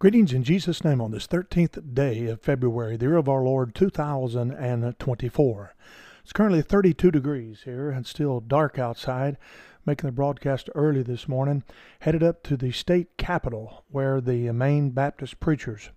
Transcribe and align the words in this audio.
Greetings 0.00 0.32
in 0.32 0.44
Jesus' 0.44 0.84
name 0.84 1.00
on 1.00 1.10
this 1.10 1.26
13th 1.26 1.92
day 1.92 2.26
of 2.26 2.40
February, 2.40 2.96
the 2.96 3.06
year 3.06 3.16
of 3.16 3.28
our 3.28 3.42
Lord 3.42 3.74
2024. 3.74 5.74
It's 6.22 6.32
currently 6.32 6.62
32 6.62 7.10
degrees 7.10 7.62
here 7.64 7.90
and 7.90 8.06
still 8.06 8.38
dark 8.38 8.78
outside, 8.78 9.38
making 9.84 10.06
the 10.06 10.12
broadcast 10.12 10.70
early 10.76 11.02
this 11.02 11.26
morning. 11.26 11.64
Headed 11.98 12.22
up 12.22 12.44
to 12.44 12.56
the 12.56 12.70
state 12.70 13.16
capitol 13.16 13.82
where 13.88 14.20
the 14.20 14.52
Maine 14.52 14.90
Baptist 14.90 15.40
preachers 15.40 15.90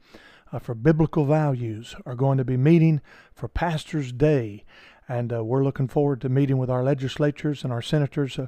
uh, 0.51 0.57
for 0.57 0.73
biblical 0.73 1.25
values 1.25 1.95
are 2.03 2.15
going 2.15 2.39
to 2.39 2.43
be 2.43 2.57
meeting 2.57 3.01
for 3.35 3.47
Pastor's 3.47 4.11
Day. 4.11 4.65
And 5.07 5.31
uh, 5.31 5.43
we're 5.43 5.63
looking 5.63 5.87
forward 5.87 6.21
to 6.21 6.29
meeting 6.29 6.57
with 6.57 6.71
our 6.71 6.83
legislatures 6.83 7.63
and 7.63 7.71
our 7.71 7.83
senators. 7.83 8.39
Uh, 8.39 8.47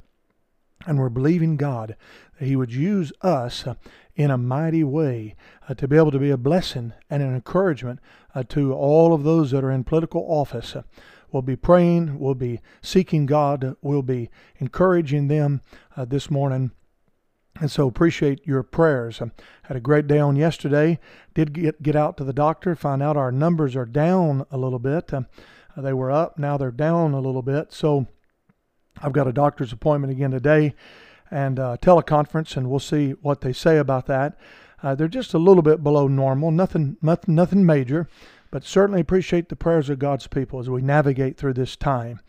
and 0.85 0.99
we're 0.99 1.09
believing 1.09 1.57
God 1.57 1.95
that 2.39 2.45
He 2.45 2.55
would 2.55 2.73
use 2.73 3.11
us 3.21 3.65
uh, 3.67 3.75
in 4.15 4.29
a 4.29 4.37
mighty 4.37 4.83
way 4.83 5.35
uh, 5.67 5.73
to 5.75 5.87
be 5.87 5.97
able 5.97 6.11
to 6.11 6.19
be 6.19 6.31
a 6.31 6.37
blessing 6.37 6.93
and 7.09 7.23
an 7.23 7.33
encouragement 7.33 7.99
uh, 8.35 8.43
to 8.49 8.73
all 8.73 9.13
of 9.13 9.23
those 9.23 9.51
that 9.51 9.63
are 9.63 9.71
in 9.71 9.83
political 9.83 10.21
office. 10.27 10.75
We'll 11.31 11.41
be 11.41 11.55
praying, 11.55 12.19
we'll 12.19 12.35
be 12.35 12.59
seeking 12.81 13.25
God, 13.25 13.75
we'll 13.81 14.03
be 14.03 14.29
encouraging 14.57 15.29
them 15.29 15.61
uh, 15.97 16.05
this 16.05 16.29
morning. 16.29 16.71
And 17.59 17.71
so 17.71 17.87
appreciate 17.87 18.45
your 18.45 18.63
prayers. 18.63 19.21
I 19.21 19.31
had 19.63 19.77
a 19.77 19.81
great 19.81 20.07
day 20.07 20.19
on 20.19 20.35
yesterday. 20.35 20.99
Did 21.33 21.53
get 21.53 21.81
get 21.83 21.95
out 21.95 22.17
to 22.17 22.23
the 22.23 22.33
doctor, 22.33 22.75
find 22.75 23.01
out 23.01 23.17
our 23.17 23.31
numbers 23.31 23.75
are 23.75 23.85
down 23.85 24.45
a 24.51 24.57
little 24.57 24.79
bit. 24.79 25.13
Uh, 25.13 25.21
they 25.77 25.93
were 25.93 26.11
up, 26.11 26.37
now 26.37 26.57
they're 26.57 26.71
down 26.71 27.13
a 27.13 27.19
little 27.19 27.41
bit. 27.41 27.71
So 27.71 28.07
I've 29.01 29.13
got 29.13 29.27
a 29.27 29.33
doctor's 29.33 29.73
appointment 29.73 30.11
again 30.11 30.31
today 30.31 30.75
and 31.31 31.57
a 31.57 31.77
teleconference, 31.81 32.55
and 32.55 32.69
we'll 32.69 32.79
see 32.79 33.11
what 33.21 33.41
they 33.41 33.53
say 33.53 33.77
about 33.77 34.05
that. 34.07 34.37
Uh, 34.81 34.93
they're 34.93 35.07
just 35.07 35.33
a 35.33 35.39
little 35.39 35.63
bit 35.63 35.83
below 35.83 36.07
normal, 36.07 36.51
nothing, 36.51 36.97
nothing, 37.01 37.35
nothing 37.35 37.65
major, 37.65 38.07
but 38.51 38.63
certainly 38.63 39.01
appreciate 39.01 39.49
the 39.49 39.55
prayers 39.55 39.89
of 39.89 39.97
God's 39.97 40.27
people 40.27 40.59
as 40.59 40.69
we 40.69 40.81
navigate 40.81 41.37
through 41.37 41.53
this 41.53 41.75
time. 41.75 42.19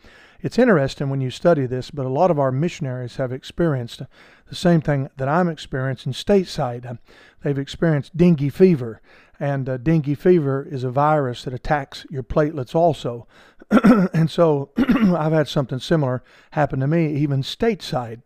It's 0.45 0.59
interesting 0.59 1.09
when 1.09 1.21
you 1.21 1.31
study 1.31 1.65
this, 1.65 1.89
but 1.89 2.05
a 2.05 2.09
lot 2.09 2.29
of 2.29 2.37
our 2.37 2.51
missionaries 2.51 3.15
have 3.15 3.31
experienced 3.31 4.03
the 4.47 4.53
same 4.53 4.79
thing 4.79 5.09
that 5.17 5.27
I'm 5.27 5.49
experiencing 5.49 6.13
stateside. 6.13 6.99
They've 7.41 7.57
experienced 7.57 8.15
dengue 8.15 8.53
fever, 8.53 9.01
and 9.39 9.67
uh, 9.67 9.77
dengue 9.77 10.15
fever 10.19 10.63
is 10.69 10.83
a 10.83 10.91
virus 10.91 11.45
that 11.45 11.55
attacks 11.55 12.05
your 12.11 12.21
platelets 12.21 12.75
also. 12.75 13.27
and 14.13 14.29
so 14.29 14.69
I've 14.77 15.31
had 15.31 15.47
something 15.47 15.79
similar 15.79 16.23
happen 16.51 16.79
to 16.81 16.85
me, 16.85 17.15
even 17.15 17.41
stateside. 17.41 18.21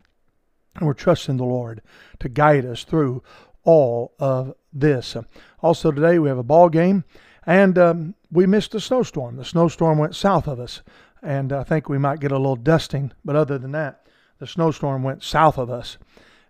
And 0.76 0.86
we're 0.86 0.92
trusting 0.92 1.38
the 1.38 1.44
Lord 1.44 1.80
to 2.18 2.28
guide 2.28 2.66
us 2.66 2.84
through 2.84 3.22
all 3.64 4.12
of 4.18 4.52
this. 4.74 5.16
Also, 5.62 5.90
today 5.90 6.18
we 6.18 6.28
have 6.28 6.36
a 6.36 6.42
ball 6.42 6.68
game, 6.68 7.04
and 7.46 7.78
um, 7.78 8.14
we 8.30 8.44
missed 8.44 8.74
a 8.74 8.80
snowstorm. 8.80 9.36
The 9.36 9.44
snowstorm 9.46 9.96
went 9.96 10.14
south 10.14 10.46
of 10.46 10.60
us, 10.60 10.82
and 11.22 11.52
I 11.52 11.62
think 11.62 11.88
we 11.88 11.98
might 11.98 12.20
get 12.20 12.32
a 12.32 12.38
little 12.38 12.56
dusting, 12.56 13.12
but 13.24 13.36
other 13.36 13.58
than 13.58 13.72
that, 13.72 14.06
the 14.38 14.46
snowstorm 14.46 15.02
went 15.02 15.22
south 15.22 15.58
of 15.58 15.70
us. 15.70 15.98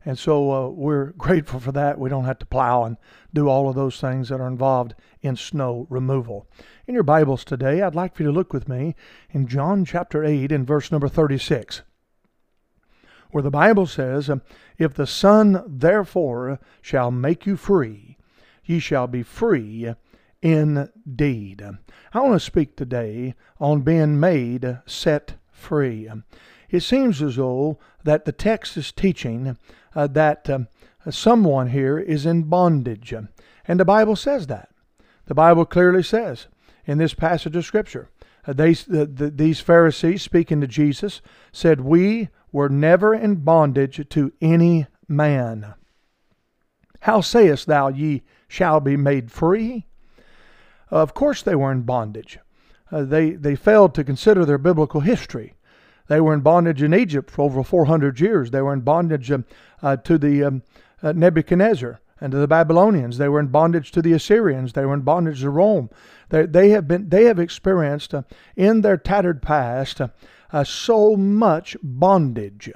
And 0.04 0.18
so 0.18 0.52
uh, 0.52 0.68
we're 0.68 1.06
grateful 1.18 1.60
for 1.60 1.72
that. 1.72 1.98
We 1.98 2.08
don't 2.08 2.24
have 2.24 2.38
to 2.38 2.46
plow 2.46 2.84
and 2.84 2.96
do 3.34 3.48
all 3.48 3.68
of 3.68 3.74
those 3.74 4.00
things 4.00 4.28
that 4.28 4.40
are 4.40 4.48
involved 4.48 4.94
in 5.20 5.36
snow 5.36 5.86
removal. 5.90 6.46
In 6.86 6.94
your 6.94 7.02
Bibles 7.02 7.44
today, 7.44 7.82
I'd 7.82 7.94
like 7.94 8.14
for 8.14 8.22
you 8.22 8.28
to 8.28 8.34
look 8.34 8.52
with 8.52 8.68
me 8.68 8.94
in 9.30 9.46
John 9.46 9.84
chapter 9.84 10.24
8 10.24 10.52
and 10.52 10.66
verse 10.66 10.90
number 10.90 11.08
36 11.08 11.82
where 13.30 13.42
the 13.42 13.50
Bible 13.50 13.86
says, 13.86 14.28
um, 14.28 14.42
If 14.78 14.94
the 14.94 15.06
Son 15.06 15.62
therefore 15.66 16.58
shall 16.80 17.10
make 17.10 17.46
you 17.46 17.56
free, 17.56 18.16
ye 18.64 18.78
shall 18.78 19.06
be 19.06 19.22
free 19.22 19.94
indeed. 20.42 21.62
I 22.12 22.20
want 22.20 22.34
to 22.34 22.40
speak 22.40 22.76
today 22.76 23.34
on 23.58 23.82
being 23.82 24.18
made 24.18 24.78
set 24.86 25.34
free. 25.52 26.08
It 26.70 26.80
seems 26.80 27.20
as 27.22 27.36
though 27.36 27.78
that 28.04 28.24
the 28.24 28.32
text 28.32 28.76
is 28.76 28.92
teaching 28.92 29.58
uh, 29.94 30.06
that 30.08 30.48
um, 30.48 30.68
someone 31.08 31.68
here 31.68 31.98
is 31.98 32.26
in 32.26 32.44
bondage. 32.44 33.12
And 33.12 33.80
the 33.80 33.84
Bible 33.84 34.16
says 34.16 34.46
that. 34.46 34.70
The 35.26 35.34
Bible 35.34 35.64
clearly 35.64 36.02
says 36.02 36.46
in 36.86 36.98
this 36.98 37.14
passage 37.14 37.56
of 37.56 37.64
Scripture. 37.64 38.08
Uh, 38.46 38.52
they, 38.52 38.72
uh, 38.72 39.06
the, 39.08 39.32
these 39.34 39.60
Pharisees, 39.60 40.22
speaking 40.22 40.60
to 40.60 40.66
Jesus, 40.66 41.20
said, 41.52 41.80
We 41.80 42.30
were 42.52 42.68
never 42.68 43.14
in 43.14 43.36
bondage 43.36 44.08
to 44.08 44.32
any 44.40 44.86
man. 45.06 45.74
How 47.00 47.20
sayest 47.20 47.66
thou, 47.66 47.88
ye 47.88 48.22
shall 48.48 48.80
be 48.80 48.96
made 48.96 49.30
free? 49.30 49.86
Of 50.90 51.14
course, 51.14 51.42
they 51.42 51.54
were 51.54 51.72
in 51.72 51.82
bondage. 51.82 52.38
Uh, 52.90 53.04
they, 53.04 53.30
they 53.30 53.54
failed 53.54 53.94
to 53.94 54.04
consider 54.04 54.44
their 54.44 54.58
biblical 54.58 55.00
history. 55.00 55.54
They 56.08 56.20
were 56.20 56.34
in 56.34 56.40
bondage 56.40 56.82
in 56.82 56.92
Egypt 56.92 57.30
for 57.30 57.42
over 57.42 57.62
400 57.62 58.18
years. 58.18 58.50
They 58.50 58.60
were 58.60 58.72
in 58.72 58.80
bondage 58.80 59.30
um, 59.30 59.44
uh, 59.80 59.96
to 59.98 60.18
the 60.18 60.42
um, 60.42 60.62
uh, 61.02 61.12
Nebuchadnezzar 61.12 62.00
and 62.20 62.32
to 62.32 62.38
the 62.38 62.48
Babylonians. 62.48 63.18
They 63.18 63.28
were 63.28 63.40
in 63.40 63.46
bondage 63.46 63.92
to 63.92 64.02
the 64.02 64.12
Assyrians. 64.12 64.72
They 64.72 64.84
were 64.84 64.94
in 64.94 65.02
bondage 65.02 65.40
to 65.40 65.50
Rome. 65.50 65.88
They, 66.28 66.46
they 66.46 66.70
have 66.70 66.86
been 66.86 67.08
they 67.08 67.24
have 67.24 67.38
experienced 67.38 68.12
uh, 68.12 68.22
in 68.56 68.80
their 68.80 68.96
tattered 68.96 69.40
past 69.40 70.00
uh, 70.00 70.08
uh, 70.52 70.64
so 70.64 71.16
much 71.16 71.76
bondage, 71.82 72.72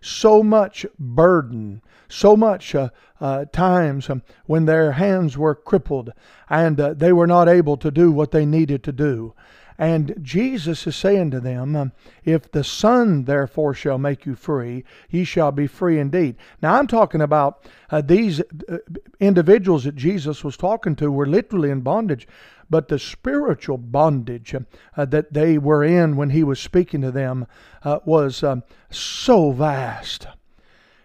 so 0.00 0.42
much 0.42 0.86
burden, 0.98 1.82
so 2.08 2.36
much 2.36 2.74
uh, 2.74 2.88
uh, 3.20 3.44
times 3.46 4.08
um, 4.08 4.22
when 4.46 4.64
their 4.64 4.92
hands 4.92 5.36
were 5.36 5.54
crippled 5.54 6.12
and 6.48 6.80
uh, 6.80 6.94
they 6.94 7.12
were 7.12 7.26
not 7.26 7.48
able 7.48 7.76
to 7.76 7.90
do 7.90 8.10
what 8.10 8.30
they 8.30 8.46
needed 8.46 8.82
to 8.84 8.92
do. 8.92 9.34
And 9.80 10.14
Jesus 10.20 10.86
is 10.86 10.94
saying 10.94 11.30
to 11.30 11.40
them, 11.40 11.74
um, 11.74 11.92
If 12.22 12.52
the 12.52 12.62
Son 12.62 13.24
therefore 13.24 13.72
shall 13.72 13.96
make 13.96 14.26
you 14.26 14.34
free, 14.34 14.84
ye 15.08 15.24
shall 15.24 15.52
be 15.52 15.66
free 15.66 15.98
indeed. 15.98 16.36
Now, 16.60 16.74
I'm 16.74 16.86
talking 16.86 17.22
about 17.22 17.64
uh, 17.88 18.02
these 18.02 18.40
uh, 18.40 18.76
individuals 19.20 19.84
that 19.84 19.96
Jesus 19.96 20.44
was 20.44 20.58
talking 20.58 20.96
to 20.96 21.10
were 21.10 21.24
literally 21.24 21.70
in 21.70 21.80
bondage, 21.80 22.28
but 22.68 22.88
the 22.88 22.98
spiritual 22.98 23.78
bondage 23.78 24.54
uh, 24.54 25.04
that 25.06 25.32
they 25.32 25.56
were 25.56 25.82
in 25.82 26.14
when 26.14 26.28
he 26.28 26.44
was 26.44 26.60
speaking 26.60 27.00
to 27.00 27.10
them 27.10 27.46
uh, 27.82 28.00
was 28.04 28.42
um, 28.42 28.62
so 28.90 29.50
vast. 29.50 30.26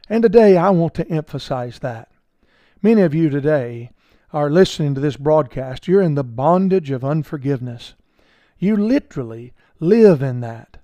And 0.10 0.22
today 0.22 0.58
I 0.58 0.72
want 0.72 0.96
to 0.96 1.08
emphasize 1.08 1.80
that. 1.80 2.12
Many 2.82 3.04
of 3.04 3.16
you 3.16 3.30
today 3.30 3.92
are 4.34 4.50
listening 4.50 4.96
to 4.96 5.02
this 5.02 5.16
broadcast. 5.16 5.88
You're 5.88 6.02
in 6.02 6.16
the 6.16 6.26
bondage 6.26 6.92
of 6.92 7.06
unforgiveness. 7.06 7.94
You 8.58 8.78
literally 8.78 9.54
live 9.80 10.22
in 10.22 10.42
that. 10.42 10.78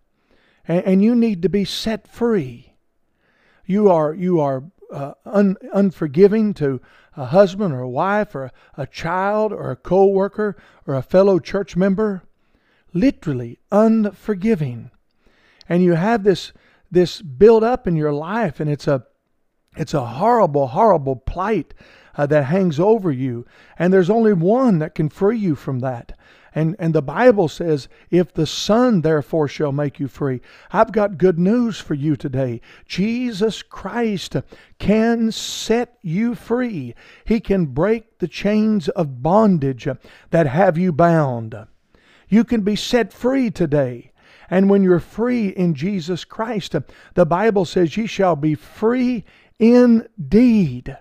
And, 0.67 0.85
and 0.85 1.03
you 1.03 1.15
need 1.15 1.41
to 1.41 1.49
be 1.49 1.65
set 1.65 2.07
free. 2.07 2.73
You 3.65 3.89
are, 3.89 4.13
you 4.13 4.39
are 4.39 4.63
uh, 4.91 5.13
un, 5.25 5.57
unforgiving 5.73 6.53
to 6.55 6.81
a 7.15 7.25
husband 7.25 7.73
or 7.73 7.81
a 7.81 7.89
wife 7.89 8.35
or 8.35 8.45
a, 8.45 8.51
a 8.77 8.87
child 8.87 9.51
or 9.51 9.71
a 9.71 9.75
co 9.75 10.05
worker 10.05 10.57
or 10.85 10.95
a 10.95 11.01
fellow 11.01 11.39
church 11.39 11.75
member. 11.75 12.23
Literally 12.93 13.59
unforgiving. 13.71 14.91
And 15.69 15.81
you 15.81 15.93
have 15.93 16.23
this, 16.23 16.51
this 16.89 17.21
build 17.21 17.63
up 17.63 17.87
in 17.87 17.95
your 17.95 18.11
life, 18.11 18.59
and 18.59 18.69
it's 18.69 18.87
a, 18.87 19.05
it's 19.77 19.93
a 19.93 20.05
horrible, 20.05 20.67
horrible 20.67 21.15
plight 21.15 21.73
uh, 22.15 22.25
that 22.25 22.45
hangs 22.45 22.79
over 22.79 23.09
you. 23.09 23.45
And 23.79 23.93
there's 23.93 24.09
only 24.09 24.33
one 24.33 24.79
that 24.79 24.95
can 24.95 25.07
free 25.07 25.37
you 25.37 25.55
from 25.55 25.79
that. 25.79 26.17
And, 26.53 26.75
and 26.79 26.93
the 26.93 27.01
Bible 27.01 27.47
says, 27.47 27.87
if 28.09 28.33
the 28.33 28.45
Son 28.45 29.01
therefore 29.01 29.47
shall 29.47 29.71
make 29.71 29.99
you 29.99 30.07
free. 30.07 30.41
I've 30.71 30.91
got 30.91 31.17
good 31.17 31.39
news 31.39 31.79
for 31.79 31.93
you 31.93 32.15
today. 32.15 32.59
Jesus 32.85 33.61
Christ 33.61 34.35
can 34.77 35.31
set 35.31 35.97
you 36.01 36.35
free. 36.35 36.93
He 37.23 37.39
can 37.39 37.67
break 37.67 38.19
the 38.19 38.27
chains 38.27 38.89
of 38.89 39.23
bondage 39.23 39.87
that 40.31 40.47
have 40.47 40.77
you 40.77 40.91
bound. 40.91 41.55
You 42.27 42.43
can 42.43 42.61
be 42.61 42.75
set 42.75 43.13
free 43.13 43.49
today. 43.49 44.11
And 44.49 44.69
when 44.69 44.83
you're 44.83 44.99
free 44.99 45.47
in 45.47 45.73
Jesus 45.73 46.25
Christ, 46.25 46.75
the 47.13 47.25
Bible 47.25 47.63
says, 47.63 47.95
Ye 47.95 48.05
shall 48.05 48.35
be 48.35 48.55
free 48.55 49.23
indeed. 49.57 50.97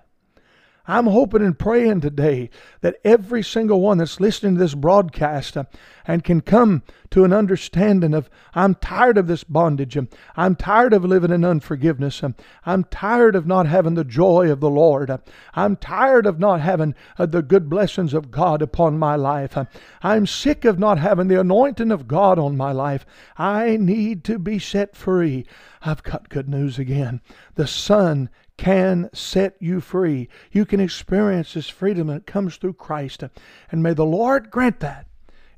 I'm 0.91 1.07
hoping 1.07 1.43
and 1.43 1.57
praying 1.57 2.01
today 2.01 2.51
that 2.81 2.97
every 3.05 3.45
single 3.45 3.81
one 3.81 3.99
that's 3.99 4.19
listening 4.19 4.55
to 4.55 4.61
this 4.61 4.75
broadcast 4.75 5.57
uh, 5.57 5.65
and 6.05 6.25
can 6.25 6.41
come 6.41 6.83
to 7.11 7.23
an 7.23 7.33
understanding 7.33 8.13
of 8.13 8.29
I'm 8.55 8.75
tired 8.75 9.17
of 9.17 9.29
this 9.29 9.45
bondage. 9.45 9.97
Um, 9.97 10.09
I'm 10.37 10.57
tired 10.57 10.93
of 10.93 11.05
living 11.05 11.31
in 11.31 11.45
unforgiveness. 11.45 12.25
Um, 12.25 12.35
I'm 12.67 12.83
tired 12.85 13.37
of 13.37 13.47
not 13.47 13.67
having 13.67 13.95
the 13.95 14.03
joy 14.03 14.51
of 14.51 14.59
the 14.59 14.69
Lord. 14.69 15.11
Uh, 15.11 15.19
I'm 15.55 15.77
tired 15.77 16.27
of 16.27 16.41
not 16.41 16.61
having 16.61 16.97
uh, 17.19 17.27
the 17.27 17.43
good 17.43 17.71
blessings 17.71 18.13
of 18.13 18.33
God 18.33 18.61
upon 18.61 18.99
my 18.99 19.15
life. 19.15 19.57
I'm 20.03 20.27
sick 20.27 20.65
of 20.65 20.81
not 20.81 20.99
having 20.99 21.29
the 21.29 21.39
anointing 21.39 21.93
of 21.93 22.09
God 22.09 22.37
on 22.37 22.57
my 22.57 22.73
life. 22.73 23.07
I 23.37 23.77
need 23.77 24.25
to 24.25 24.41
be 24.41 24.59
set 24.59 24.97
free. 24.97 25.47
I've 25.83 26.03
got 26.03 26.29
good 26.29 26.49
news 26.49 26.81
again. 26.81 27.21
The 27.55 27.69
Son 27.69 28.29
can 28.61 29.09
set 29.15 29.57
you 29.59 29.81
free. 29.81 30.29
You 30.53 30.67
can 30.67 30.81
experience 30.81 31.55
this 31.55 31.71
freedom 31.71 32.09
that 32.09 32.27
comes 32.27 32.59
through 32.59 32.75
Christ. 32.75 33.25
And 33.73 33.83
may 33.83 33.95
the 33.95 34.05
Lord 34.05 34.51
grant 34.51 34.81
that 34.81 35.07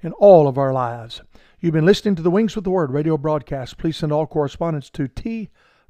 in 0.02 0.12
all 0.12 0.46
of 0.46 0.56
our 0.56 0.72
lives. 0.72 1.20
You've 1.58 1.72
been 1.72 1.84
listening 1.84 2.14
to 2.14 2.22
the 2.22 2.30
Wings 2.30 2.54
with 2.54 2.62
the 2.62 2.70
Word 2.70 2.92
radio 2.92 3.18
broadcast. 3.18 3.76
Please 3.76 3.96
send 3.96 4.12
all 4.12 4.28
correspondence 4.28 4.88
to 4.90 5.08
T. 5.08 5.48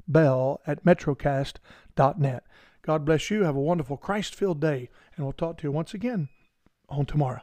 Bell 0.09 0.63
at 0.67 0.87
metrocast.net. 0.87 2.45
God 2.81 3.05
bless 3.05 3.31
you. 3.31 3.45
Have 3.45 3.57
a 3.57 3.61
wonderful 3.61 3.99
Christ 3.99 4.35
filled 4.35 4.63
day, 4.63 4.89
and 5.15 5.27
we'll 5.27 5.35
talk 5.35 5.59
to 5.59 5.65
you 5.65 5.71
once 5.71 5.93
again 5.93 6.31
on 6.89 7.05
tomorrow. 7.05 7.43